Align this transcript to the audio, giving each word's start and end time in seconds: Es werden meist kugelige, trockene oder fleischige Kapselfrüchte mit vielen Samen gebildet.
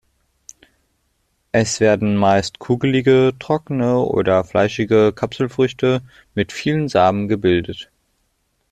Es 1.51 1.79
werden 1.79 2.15
meist 2.15 2.57
kugelige, 2.57 3.33
trockene 3.37 3.99
oder 3.99 4.43
fleischige 4.43 5.13
Kapselfrüchte 5.13 6.01
mit 6.33 6.51
vielen 6.51 6.89
Samen 6.89 7.27
gebildet. 7.27 7.91